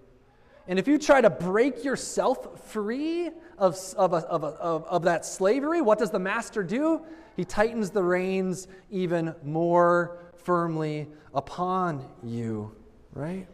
And 0.67 0.77
if 0.77 0.89
you 0.89 0.99
try 0.99 1.21
to 1.21 1.31
break 1.31 1.85
yourself 1.85 2.69
free 2.69 3.31
of, 3.59 3.79
of, 3.97 4.13
a, 4.13 4.17
of, 4.17 4.43
a, 4.43 4.47
of, 4.47 4.85
of 4.87 5.03
that 5.05 5.25
slavery, 5.25 5.81
what 5.81 6.01
does 6.01 6.11
the 6.11 6.19
master 6.19 6.65
do? 6.65 7.03
He 7.37 7.45
tightens 7.45 7.91
the 7.91 8.03
reins 8.03 8.67
even 8.91 9.37
more 9.45 10.19
firmly 10.35 11.07
upon 11.33 12.05
you, 12.25 12.75
right? 13.13 13.47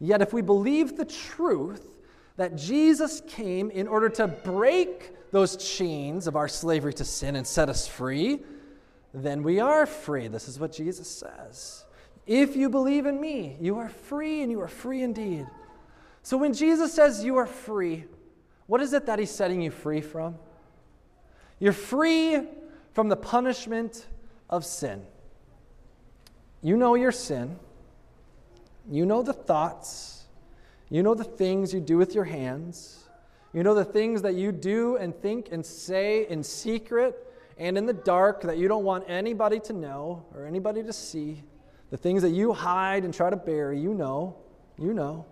Yet, 0.00 0.22
if 0.22 0.32
we 0.32 0.40
believe 0.40 0.96
the 0.96 1.04
truth 1.04 1.98
that 2.36 2.56
Jesus 2.56 3.20
came 3.28 3.70
in 3.70 3.86
order 3.86 4.08
to 4.08 4.26
break 4.26 5.12
those 5.32 5.56
chains 5.56 6.26
of 6.28 6.36
our 6.36 6.46
slavery 6.46 6.94
to 6.94 7.04
sin 7.04 7.34
and 7.34 7.46
set 7.46 7.68
us 7.68 7.88
free, 7.88 8.40
then 9.12 9.42
we 9.42 9.58
are 9.58 9.86
free. 9.86 10.28
This 10.28 10.46
is 10.46 10.60
what 10.60 10.72
Jesus 10.72 11.08
says. 11.08 11.84
If 12.26 12.54
you 12.54 12.70
believe 12.70 13.06
in 13.06 13.20
me, 13.20 13.56
you 13.60 13.78
are 13.78 13.88
free 13.88 14.42
and 14.42 14.52
you 14.52 14.60
are 14.60 14.68
free 14.68 15.02
indeed. 15.02 15.46
So 16.22 16.36
when 16.36 16.52
Jesus 16.52 16.94
says 16.94 17.24
you 17.24 17.36
are 17.36 17.46
free, 17.46 18.04
what 18.66 18.80
is 18.80 18.92
it 18.92 19.06
that 19.06 19.18
he's 19.18 19.30
setting 19.30 19.60
you 19.60 19.70
free 19.70 20.00
from? 20.00 20.36
You're 21.58 21.72
free 21.72 22.40
from 22.92 23.08
the 23.08 23.16
punishment 23.16 24.06
of 24.48 24.64
sin. 24.64 25.02
You 26.62 26.76
know 26.76 26.94
your 26.94 27.12
sin. 27.12 27.58
You 28.90 29.06
know 29.06 29.22
the 29.22 29.32
thoughts. 29.32 30.24
You 30.90 31.02
know 31.02 31.14
the 31.14 31.24
things 31.24 31.72
you 31.74 31.80
do 31.80 31.96
with 31.96 32.14
your 32.14 32.24
hands. 32.24 33.01
You 33.52 33.62
know 33.62 33.74
the 33.74 33.84
things 33.84 34.22
that 34.22 34.34
you 34.34 34.50
do 34.50 34.96
and 34.96 35.14
think 35.14 35.48
and 35.52 35.64
say 35.64 36.26
in 36.28 36.42
secret 36.42 37.14
and 37.58 37.76
in 37.76 37.84
the 37.84 37.92
dark 37.92 38.42
that 38.42 38.56
you 38.56 38.66
don't 38.66 38.84
want 38.84 39.04
anybody 39.08 39.60
to 39.60 39.72
know 39.72 40.24
or 40.34 40.46
anybody 40.46 40.82
to 40.82 40.92
see. 40.92 41.42
The 41.90 41.98
things 41.98 42.22
that 42.22 42.30
you 42.30 42.54
hide 42.54 43.04
and 43.04 43.12
try 43.12 43.28
to 43.28 43.36
bury, 43.36 43.78
you 43.78 43.92
know. 43.92 44.36
You 44.78 44.94
know. 44.94 45.26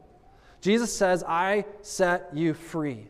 Jesus 0.61 0.95
says, 0.95 1.25
I 1.27 1.65
set 1.81 2.29
you 2.35 2.53
free. 2.53 3.07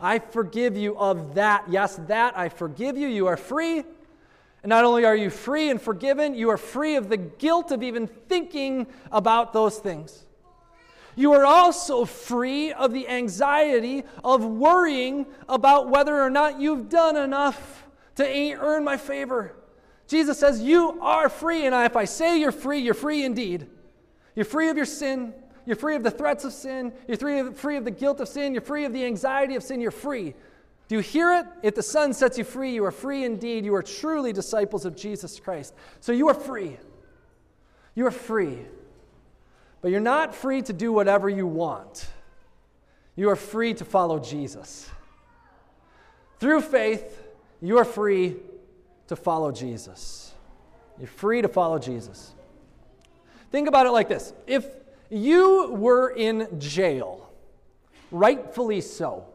I 0.00 0.18
forgive 0.18 0.76
you 0.76 0.96
of 0.96 1.34
that. 1.34 1.64
Yes, 1.68 1.96
that 2.06 2.38
I 2.38 2.48
forgive 2.48 2.96
you. 2.96 3.08
You 3.08 3.26
are 3.26 3.36
free. 3.36 3.84
And 4.62 4.70
not 4.70 4.84
only 4.84 5.04
are 5.04 5.14
you 5.14 5.28
free 5.28 5.68
and 5.68 5.80
forgiven, 5.80 6.34
you 6.34 6.48
are 6.48 6.56
free 6.56 6.96
of 6.96 7.10
the 7.10 7.16
guilt 7.16 7.70
of 7.70 7.82
even 7.82 8.06
thinking 8.06 8.86
about 9.12 9.52
those 9.52 9.78
things. 9.78 10.24
You 11.18 11.32
are 11.32 11.44
also 11.44 12.04
free 12.04 12.72
of 12.72 12.92
the 12.92 13.08
anxiety 13.08 14.04
of 14.22 14.44
worrying 14.44 15.26
about 15.48 15.90
whether 15.90 16.16
or 16.16 16.30
not 16.30 16.60
you've 16.60 16.88
done 16.88 17.16
enough 17.16 17.88
to 18.14 18.52
earn 18.52 18.84
my 18.84 18.96
favor. 18.96 19.56
Jesus 20.06 20.38
says, 20.38 20.62
You 20.62 21.00
are 21.00 21.28
free. 21.28 21.66
And 21.66 21.74
if 21.74 21.96
I 21.96 22.04
say 22.04 22.38
you're 22.38 22.52
free, 22.52 22.78
you're 22.78 22.94
free 22.94 23.24
indeed. 23.24 23.66
You're 24.36 24.44
free 24.44 24.68
of 24.68 24.76
your 24.76 24.86
sin. 24.86 25.34
You're 25.66 25.74
free 25.74 25.96
of 25.96 26.04
the 26.04 26.10
threats 26.12 26.44
of 26.44 26.52
sin. 26.52 26.92
You're 27.08 27.16
free 27.16 27.40
of, 27.40 27.58
free 27.58 27.76
of 27.76 27.84
the 27.84 27.90
guilt 27.90 28.20
of 28.20 28.28
sin. 28.28 28.54
You're 28.54 28.62
free 28.62 28.84
of 28.84 28.92
the 28.92 29.04
anxiety 29.04 29.56
of 29.56 29.64
sin. 29.64 29.80
You're 29.80 29.90
free. 29.90 30.34
Do 30.86 30.94
you 30.94 31.00
hear 31.00 31.34
it? 31.34 31.46
If 31.64 31.74
the 31.74 31.82
Son 31.82 32.12
sets 32.12 32.38
you 32.38 32.44
free, 32.44 32.72
you 32.72 32.84
are 32.84 32.92
free 32.92 33.24
indeed. 33.24 33.64
You 33.64 33.74
are 33.74 33.82
truly 33.82 34.32
disciples 34.32 34.84
of 34.84 34.94
Jesus 34.94 35.40
Christ. 35.40 35.74
So 35.98 36.12
you 36.12 36.28
are 36.28 36.34
free. 36.34 36.76
You 37.96 38.06
are 38.06 38.12
free. 38.12 38.60
But 39.80 39.90
you're 39.90 40.00
not 40.00 40.34
free 40.34 40.62
to 40.62 40.72
do 40.72 40.92
whatever 40.92 41.28
you 41.28 41.46
want. 41.46 42.08
You 43.16 43.30
are 43.30 43.36
free 43.36 43.74
to 43.74 43.84
follow 43.84 44.18
Jesus. 44.18 44.88
Through 46.38 46.62
faith, 46.62 47.22
you 47.60 47.78
are 47.78 47.84
free 47.84 48.36
to 49.08 49.16
follow 49.16 49.50
Jesus. 49.50 50.32
You're 50.98 51.08
free 51.08 51.42
to 51.42 51.48
follow 51.48 51.78
Jesus. 51.78 52.32
Think 53.50 53.68
about 53.68 53.86
it 53.86 53.90
like 53.90 54.08
this 54.08 54.32
if 54.46 54.66
you 55.10 55.72
were 55.72 56.10
in 56.10 56.60
jail, 56.60 57.30
rightfully 58.10 58.80
so. 58.80 59.26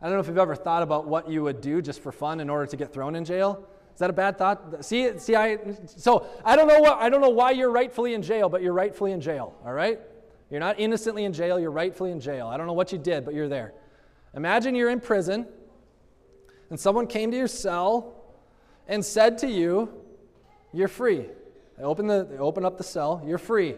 I 0.00 0.06
don't 0.06 0.14
know 0.14 0.20
if 0.20 0.26
you've 0.26 0.38
ever 0.38 0.56
thought 0.56 0.82
about 0.82 1.06
what 1.06 1.30
you 1.30 1.42
would 1.44 1.60
do 1.60 1.80
just 1.80 2.00
for 2.00 2.12
fun 2.12 2.40
in 2.40 2.50
order 2.50 2.66
to 2.66 2.76
get 2.76 2.92
thrown 2.92 3.14
in 3.14 3.24
jail. 3.24 3.66
Is 3.92 3.98
that 3.98 4.10
a 4.10 4.12
bad 4.12 4.38
thought? 4.38 4.84
See, 4.84 5.18
see, 5.18 5.34
I 5.34 5.58
so 5.86 6.26
I 6.44 6.56
don't 6.56 6.66
know 6.66 6.80
what 6.80 6.98
I 6.98 7.08
don't 7.08 7.20
know 7.20 7.30
why 7.30 7.50
you're 7.50 7.70
rightfully 7.70 8.14
in 8.14 8.22
jail, 8.22 8.48
but 8.48 8.62
you're 8.62 8.72
rightfully 8.72 9.12
in 9.12 9.20
jail. 9.20 9.54
All 9.64 9.72
right, 9.72 10.00
you're 10.50 10.60
not 10.60 10.80
innocently 10.80 11.24
in 11.24 11.32
jail. 11.32 11.60
You're 11.60 11.70
rightfully 11.70 12.10
in 12.10 12.20
jail. 12.20 12.46
I 12.46 12.56
don't 12.56 12.66
know 12.66 12.72
what 12.72 12.92
you 12.92 12.98
did, 12.98 13.24
but 13.24 13.34
you're 13.34 13.48
there. 13.48 13.74
Imagine 14.34 14.74
you're 14.74 14.90
in 14.90 15.00
prison, 15.00 15.46
and 16.70 16.80
someone 16.80 17.06
came 17.06 17.30
to 17.30 17.36
your 17.36 17.48
cell 17.48 18.14
and 18.88 19.04
said 19.04 19.38
to 19.38 19.46
you, 19.46 19.92
"You're 20.72 20.88
free." 20.88 21.26
They 21.76 21.84
open 21.84 22.06
the 22.06 22.24
they 22.24 22.38
open 22.38 22.64
up 22.64 22.78
the 22.78 22.84
cell. 22.84 23.22
You're 23.26 23.38
free. 23.38 23.76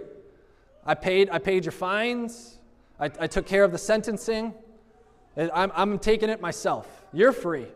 I 0.87 0.95
paid, 0.95 1.31
I 1.31 1.39
paid 1.39 1.65
your 1.65 1.73
fines. 1.73 2.59
I, 3.01 3.07
I 3.19 3.27
took 3.27 3.47
care 3.47 3.65
of 3.65 3.73
the 3.73 3.79
sentencing. 3.79 4.55
I'm, 5.37 5.73
I'm 5.75 5.99
taking 5.99 6.29
it 6.29 6.41
myself. 6.41 6.87
You're 7.13 7.33
free. 7.33 7.67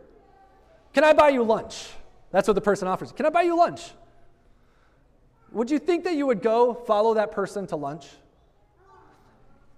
Can 0.92 1.04
I 1.04 1.12
buy 1.12 1.30
you 1.30 1.42
lunch? 1.42 1.88
That's 2.30 2.46
what 2.46 2.54
the 2.54 2.60
person 2.60 2.88
offers. 2.88 3.12
Can 3.12 3.26
I 3.26 3.30
buy 3.30 3.42
you 3.42 3.56
lunch? 3.56 3.92
Would 5.52 5.70
you 5.70 5.78
think 5.78 6.04
that 6.04 6.14
you 6.14 6.26
would 6.26 6.42
go 6.42 6.74
follow 6.74 7.14
that 7.14 7.32
person 7.32 7.66
to 7.68 7.76
lunch? 7.76 8.06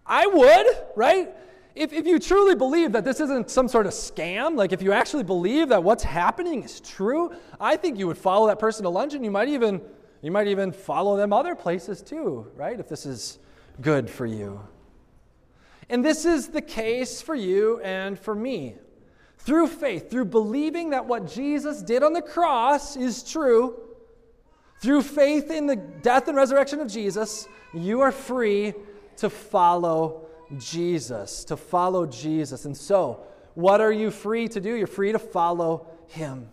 I 0.04 0.26
would, 0.26 0.66
right? 0.96 1.30
If, 1.76 1.92
if 1.92 2.06
you 2.06 2.18
truly 2.18 2.56
believe 2.56 2.92
that 2.92 3.04
this 3.04 3.20
isn't 3.20 3.48
some 3.48 3.68
sort 3.68 3.86
of 3.86 3.92
scam, 3.92 4.56
like 4.56 4.72
if 4.72 4.82
you 4.82 4.92
actually 4.92 5.22
believe 5.22 5.68
that 5.68 5.84
what's 5.84 6.02
happening 6.02 6.64
is 6.64 6.80
true, 6.80 7.32
I 7.60 7.76
think 7.76 7.98
you 7.98 8.08
would 8.08 8.18
follow 8.18 8.48
that 8.48 8.58
person 8.58 8.82
to 8.82 8.88
lunch 8.88 9.14
and 9.14 9.24
you 9.24 9.30
might 9.30 9.48
even 9.48 9.80
you 10.22 10.30
might 10.30 10.48
even 10.48 10.70
follow 10.72 11.16
them 11.16 11.32
other 11.32 11.54
places 11.54 12.02
too, 12.02 12.46
right? 12.54 12.78
If 12.78 12.88
this 12.88 13.06
is 13.06 13.38
good 13.80 14.10
for 14.10 14.26
you. 14.26 14.60
And 15.88 16.04
this 16.04 16.24
is 16.24 16.48
the 16.48 16.60
case 16.60 17.22
for 17.22 17.34
you 17.34 17.80
and 17.80 18.18
for 18.18 18.34
me. 18.34 18.76
Through 19.44 19.68
faith, 19.68 20.10
through 20.10 20.26
believing 20.26 20.90
that 20.90 21.06
what 21.06 21.26
Jesus 21.26 21.82
did 21.82 22.02
on 22.02 22.12
the 22.12 22.22
cross 22.22 22.96
is 22.96 23.22
true, 23.22 23.74
through 24.80 25.02
faith 25.02 25.50
in 25.50 25.66
the 25.66 25.76
death 25.76 26.28
and 26.28 26.36
resurrection 26.36 26.80
of 26.80 26.88
Jesus, 26.88 27.48
you 27.74 28.00
are 28.00 28.12
free 28.12 28.74
to 29.16 29.30
follow 29.30 30.26
Jesus, 30.58 31.44
to 31.44 31.56
follow 31.56 32.06
Jesus. 32.06 32.64
And 32.64 32.76
so, 32.76 33.24
what 33.54 33.80
are 33.80 33.92
you 33.92 34.10
free 34.10 34.48
to 34.48 34.60
do? 34.60 34.74
You're 34.74 34.86
free 34.86 35.12
to 35.12 35.18
follow 35.18 35.86
him. 36.08 36.48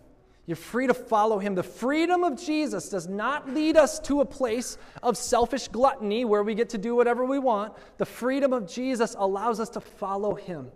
You're 0.45 0.55
free 0.55 0.87
to 0.87 0.93
follow 0.93 1.39
him. 1.39 1.55
The 1.55 1.63
freedom 1.63 2.23
of 2.23 2.41
Jesus 2.41 2.89
does 2.89 3.07
not 3.07 3.49
lead 3.49 3.75
us 3.75 3.99
to 4.01 4.21
a 4.21 4.25
place 4.25 4.77
of 5.03 5.17
selfish 5.17 5.67
gluttony 5.67 6.23
where 6.23 6.41
we 6.41 6.55
get 6.55 6.69
to 6.69 6.77
do 6.77 6.95
whatever 6.95 7.25
we 7.25 7.37
want. 7.37 7.73
The 7.97 8.05
freedom 8.05 8.53
of 8.53 8.67
Jesus 8.67 9.15
allows 9.19 9.59
us 9.59 9.69
to 9.71 9.81
follow 9.81 10.35
him. 10.35 10.71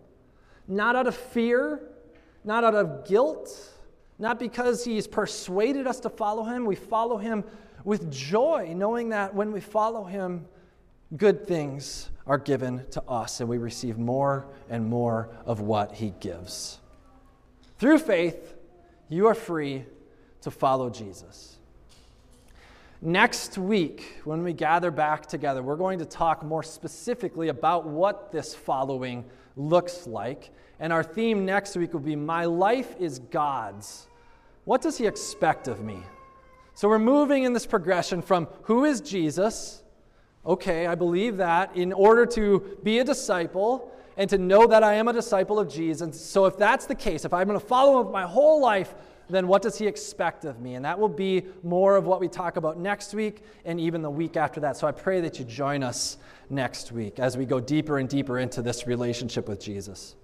Not 0.67 0.95
out 0.97 1.07
of 1.07 1.15
fear, 1.15 1.81
not 2.43 2.63
out 2.63 2.75
of 2.75 3.07
guilt, 3.07 3.71
not 4.19 4.39
because 4.39 4.83
he's 4.83 5.07
persuaded 5.07 5.87
us 5.87 5.99
to 6.01 6.09
follow 6.09 6.43
him. 6.43 6.65
We 6.65 6.75
follow 6.75 7.17
him 7.17 7.43
with 7.83 8.11
joy, 8.11 8.73
knowing 8.75 9.09
that 9.09 9.33
when 9.33 9.51
we 9.51 9.59
follow 9.59 10.03
him, 10.03 10.45
good 11.17 11.47
things 11.47 12.09
are 12.27 12.37
given 12.37 12.85
to 12.91 13.01
us 13.03 13.39
and 13.39 13.49
we 13.49 13.57
receive 13.57 13.97
more 13.97 14.47
and 14.69 14.85
more 14.85 15.29
of 15.45 15.59
what 15.59 15.93
he 15.93 16.13
gives. 16.19 16.79
Through 17.79 17.99
faith, 17.99 18.55
you 19.09 19.27
are 19.27 19.35
free 19.35 19.85
to 20.41 20.51
follow 20.51 20.89
Jesus. 20.89 21.57
Next 23.01 23.57
week, 23.57 24.19
when 24.25 24.43
we 24.43 24.53
gather 24.53 24.91
back 24.91 25.25
together, 25.25 25.63
we're 25.63 25.75
going 25.75 25.97
to 25.99 26.05
talk 26.05 26.43
more 26.43 26.61
specifically 26.61 27.47
about 27.47 27.87
what 27.87 28.31
this 28.31 28.53
following 28.53 29.25
looks 29.55 30.07
like. 30.07 30.51
And 30.79 30.91
our 30.91 31.03
theme 31.03 31.45
next 31.45 31.75
week 31.75 31.93
will 31.93 31.99
be 31.99 32.15
My 32.15 32.45
Life 32.45 32.95
is 32.99 33.19
God's. 33.19 34.07
What 34.65 34.81
does 34.81 34.97
He 34.97 35.07
expect 35.07 35.67
of 35.67 35.83
me? 35.83 35.99
So 36.73 36.87
we're 36.87 36.99
moving 36.99 37.43
in 37.43 37.53
this 37.53 37.65
progression 37.65 38.21
from 38.21 38.47
who 38.63 38.85
is 38.85 39.01
Jesus? 39.01 39.83
Okay, 40.45 40.87
I 40.87 40.95
believe 40.95 41.37
that 41.37 41.75
in 41.75 41.93
order 41.93 42.25
to 42.25 42.77
be 42.81 42.99
a 42.99 43.03
disciple 43.03 43.91
and 44.17 44.29
to 44.29 44.37
know 44.37 44.67
that 44.67 44.83
I 44.83 44.95
am 44.95 45.07
a 45.07 45.13
disciple 45.13 45.59
of 45.59 45.69
Jesus. 45.69 46.19
So, 46.19 46.45
if 46.45 46.57
that's 46.57 46.85
the 46.85 46.95
case, 46.95 47.25
if 47.25 47.33
I'm 47.33 47.47
going 47.47 47.59
to 47.59 47.65
follow 47.65 48.01
him 48.01 48.11
my 48.11 48.23
whole 48.23 48.61
life, 48.61 48.93
then 49.31 49.47
what 49.47 49.61
does 49.61 49.77
he 49.77 49.87
expect 49.87 50.45
of 50.45 50.59
me? 50.59 50.75
And 50.75 50.85
that 50.85 50.99
will 50.99 51.09
be 51.09 51.43
more 51.63 51.95
of 51.95 52.05
what 52.05 52.19
we 52.19 52.27
talk 52.27 52.57
about 52.57 52.77
next 52.77 53.13
week 53.13 53.43
and 53.65 53.79
even 53.79 54.01
the 54.01 54.09
week 54.09 54.37
after 54.37 54.59
that. 54.61 54.77
So 54.77 54.87
I 54.87 54.91
pray 54.91 55.21
that 55.21 55.39
you 55.39 55.45
join 55.45 55.83
us 55.83 56.17
next 56.49 56.91
week 56.91 57.19
as 57.19 57.37
we 57.37 57.45
go 57.45 57.59
deeper 57.59 57.97
and 57.97 58.07
deeper 58.07 58.39
into 58.39 58.61
this 58.61 58.87
relationship 58.87 59.47
with 59.47 59.59
Jesus. 59.59 60.15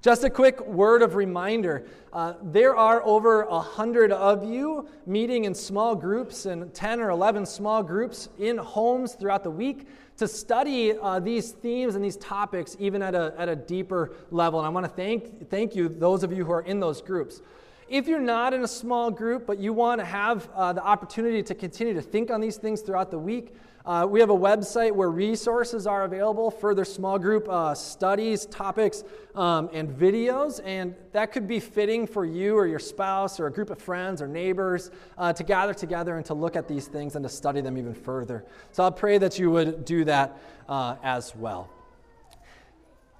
Just 0.00 0.22
a 0.22 0.30
quick 0.30 0.64
word 0.64 1.02
of 1.02 1.16
reminder 1.16 1.84
uh, 2.12 2.34
there 2.40 2.76
are 2.76 3.02
over 3.04 3.42
a 3.42 3.58
hundred 3.58 4.12
of 4.12 4.44
you 4.44 4.88
meeting 5.06 5.44
in 5.44 5.54
small 5.54 5.96
groups 5.96 6.46
and 6.46 6.72
10 6.72 7.00
or 7.00 7.10
11 7.10 7.44
small 7.44 7.82
groups 7.82 8.28
in 8.38 8.58
homes 8.58 9.14
throughout 9.14 9.42
the 9.42 9.50
week 9.50 9.88
to 10.16 10.28
study 10.28 10.96
uh, 10.96 11.18
these 11.18 11.50
themes 11.50 11.96
and 11.96 12.04
these 12.04 12.16
topics 12.16 12.76
even 12.78 13.02
at 13.02 13.16
a, 13.16 13.34
at 13.36 13.48
a 13.48 13.56
deeper 13.56 14.14
level. 14.30 14.60
And 14.60 14.66
I 14.66 14.70
want 14.70 14.86
to 14.86 14.92
thank, 14.92 15.50
thank 15.50 15.74
you, 15.74 15.88
those 15.88 16.22
of 16.22 16.32
you 16.32 16.44
who 16.44 16.52
are 16.52 16.62
in 16.62 16.78
those 16.78 17.02
groups. 17.02 17.42
If 17.88 18.06
you're 18.06 18.20
not 18.20 18.52
in 18.52 18.62
a 18.64 18.68
small 18.68 19.10
group, 19.10 19.46
but 19.46 19.58
you 19.58 19.72
want 19.72 20.00
to 20.00 20.04
have 20.04 20.50
uh, 20.54 20.74
the 20.74 20.84
opportunity 20.84 21.42
to 21.42 21.54
continue 21.54 21.94
to 21.94 22.02
think 22.02 22.30
on 22.30 22.38
these 22.38 22.58
things 22.58 22.82
throughout 22.82 23.10
the 23.10 23.18
week, 23.18 23.54
uh, 23.86 24.06
we 24.06 24.20
have 24.20 24.28
a 24.28 24.36
website 24.36 24.92
where 24.92 25.10
resources 25.10 25.86
are 25.86 26.04
available, 26.04 26.50
further 26.50 26.84
small 26.84 27.18
group 27.18 27.48
uh, 27.48 27.74
studies, 27.74 28.44
topics, 28.44 29.04
um, 29.34 29.70
and 29.72 29.88
videos. 29.88 30.60
And 30.62 30.94
that 31.12 31.32
could 31.32 31.48
be 31.48 31.60
fitting 31.60 32.06
for 32.06 32.26
you 32.26 32.58
or 32.58 32.66
your 32.66 32.78
spouse 32.78 33.40
or 33.40 33.46
a 33.46 33.50
group 33.50 33.70
of 33.70 33.80
friends 33.80 34.20
or 34.20 34.28
neighbors 34.28 34.90
uh, 35.16 35.32
to 35.32 35.42
gather 35.42 35.72
together 35.72 36.18
and 36.18 36.26
to 36.26 36.34
look 36.34 36.56
at 36.56 36.68
these 36.68 36.88
things 36.88 37.16
and 37.16 37.22
to 37.22 37.30
study 37.30 37.62
them 37.62 37.78
even 37.78 37.94
further. 37.94 38.44
So 38.72 38.82
I'll 38.82 38.92
pray 38.92 39.16
that 39.16 39.38
you 39.38 39.50
would 39.50 39.86
do 39.86 40.04
that 40.04 40.38
uh, 40.68 40.96
as 41.02 41.34
well. 41.34 41.70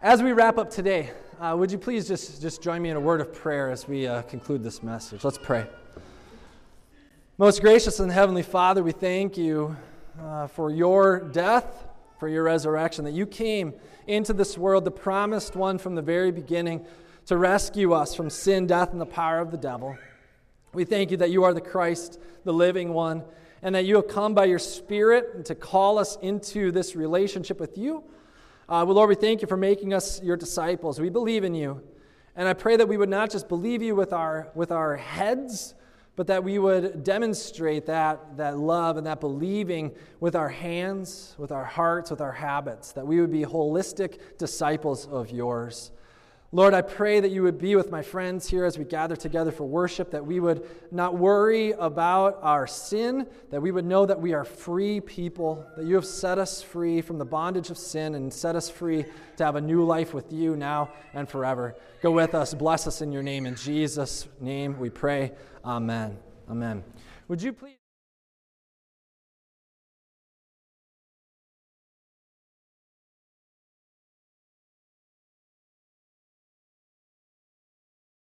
As 0.01 0.23
we 0.23 0.31
wrap 0.31 0.59
up 0.59 0.71
today, 0.71 1.11
uh, 1.41 1.57
would 1.59 1.73
you 1.73 1.79
please 1.79 2.07
just, 2.07 2.41
just 2.41 2.63
join 2.63 2.81
me 2.81 2.91
in 2.91 2.97
a 2.97 3.01
word 3.01 3.21
of 3.21 3.35
prayer 3.35 3.69
as 3.69 3.89
we 3.89 4.07
uh, 4.07 4.23
conclude 4.23 4.63
this 4.63 4.81
message? 4.81 5.25
Let's 5.25 5.39
pray. 5.39 5.67
Most 7.37 7.61
gracious 7.61 7.99
and 7.99 8.13
heavenly 8.13 8.45
Father, 8.45 8.85
we 8.85 8.93
thank 8.93 9.37
you 9.37 9.77
uh, 10.23 10.47
for 10.47 10.71
your 10.71 11.19
death 11.19 11.89
for 12.21 12.29
your 12.29 12.45
resurrection, 12.45 13.05
that 13.07 13.13
you 13.13 13.27
came 13.27 13.75
into 14.07 14.33
this 14.33 14.57
world, 14.57 14.85
the 14.85 14.91
promised 14.93 15.57
one 15.57 15.79
from 15.79 15.97
the 15.97 16.03
very 16.03 16.31
beginning, 16.31 16.87
to 17.27 17.37
rescue 17.37 17.93
us 17.93 18.15
from 18.15 18.31
sin, 18.31 18.69
death, 18.69 18.93
and 18.93 19.01
the 19.01 19.07
power 19.07 19.41
of 19.41 19.51
the 19.51 19.57
devil. 19.57 19.99
We 20.75 20.85
thank 20.85 21.11
you 21.11 21.17
that 21.17 21.31
you 21.31 21.43
are 21.43 21.53
the 21.53 21.61
Christ, 21.61 22.21
the 22.45 22.53
living 22.53 22.93
one, 22.93 23.25
and 23.63 23.75
that 23.75 23.85
you 23.85 23.97
have 23.97 24.07
come 24.07 24.33
by 24.33 24.45
your 24.45 24.61
Spirit 24.61 25.45
to 25.47 25.57
call 25.57 25.99
us 25.99 26.17
into 26.23 26.71
this 26.71 26.95
relationship 26.95 27.59
with 27.59 27.77
you. 27.77 28.05
Uh, 28.69 28.85
well, 28.87 28.97
Lord, 28.97 29.09
we 29.09 29.15
thank 29.15 29.41
you 29.41 29.49
for 29.49 29.57
making 29.57 29.95
us 29.95 30.23
your 30.23 30.37
disciples. 30.37 31.01
We 31.01 31.09
believe 31.09 31.43
in 31.43 31.55
you. 31.55 31.83
And 32.37 32.47
I 32.47 32.53
pray 32.53 32.77
that 32.77 32.87
we 32.87 32.99
would 32.99 33.09
not 33.09 33.31
just 33.31 33.49
believe 33.49 33.81
you 33.81 33.95
with 33.97 34.13
our, 34.13 34.51
with 34.55 34.71
our 34.73 34.95
heads, 34.95 35.75
but 36.17 36.27
that 36.27 36.45
we 36.45 36.59
would 36.59 37.03
demonstrate 37.03 37.87
that, 37.87 38.37
that 38.37 38.59
love 38.59 38.99
and 38.99 39.07
that 39.07 39.21
believing 39.21 39.93
with 40.21 40.37
our 40.37 40.51
hands, 40.51 41.35
with 41.39 41.51
our 41.51 41.65
hearts, 41.65 42.11
with 42.11 42.21
our 42.21 42.33
habits, 42.33 42.93
that 42.93 43.07
we 43.07 43.23
would 43.23 43.33
be 43.33 43.43
holistic 43.43 44.19
disciples 44.37 45.07
of 45.07 45.31
yours. 45.31 45.91
Lord, 46.51 46.73
I 46.73 46.81
pray 46.81 47.21
that 47.21 47.31
you 47.31 47.43
would 47.43 47.59
be 47.59 47.77
with 47.77 47.91
my 47.91 48.01
friends 48.01 48.49
here 48.49 48.65
as 48.65 48.79
we 48.79 48.85
gather 48.85 49.15
together 49.15 49.53
for 49.53 49.65
worship, 49.65 50.11
that 50.13 50.25
we 50.25 50.41
would 50.41 50.67
not 50.91 51.19
worry 51.19 51.73
about 51.73 52.39
our 52.41 52.67
sin, 52.67 53.27
that 53.51 53.61
we 53.61 53.71
would 53.71 53.85
know 53.85 54.07
that 54.07 54.19
we 54.19 54.33
are 54.33 54.45
free 54.45 54.99
people, 54.99 55.67
that 55.77 55.85
you 55.85 55.95
have 55.95 56.07
set 56.07 56.39
us 56.39 56.63
free 56.63 57.03
from 57.03 57.19
the 57.19 57.25
bondage 57.25 57.69
of 57.69 57.77
sin 57.77 58.15
and 58.15 58.33
set 58.33 58.57
us 58.57 58.71
free 58.71 59.05
to 59.37 59.45
have 59.45 59.57
a 59.57 59.61
new 59.61 59.85
life 59.85 60.15
with 60.15 60.33
you 60.33 60.57
now 60.57 60.91
and 61.13 61.29
forever. 61.29 61.77
Go 62.01 62.13
with 62.13 62.35
us, 62.35 62.55
bless 62.55 62.87
us 62.87 63.03
in 63.03 63.13
your 63.13 63.23
name. 63.23 63.45
In 63.45 63.55
Jesus' 63.55 64.27
name 64.41 64.79
we 64.79 64.89
pray. 64.89 65.33
Amen. 65.67 66.17
Amen. 66.49 66.83
Would 67.29 67.43
you 67.43 67.53
please? 67.53 67.78